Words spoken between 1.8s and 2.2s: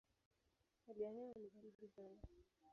sana.